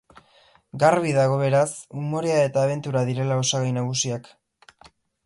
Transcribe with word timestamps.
Garbi 0.83 1.11
dago, 1.17 1.35
beraz, 1.41 1.69
umorea 2.03 2.39
eta 2.47 2.63
abentura 2.65 3.05
direla 3.11 3.39
osagai 3.45 3.73
nagusiak. 3.77 4.31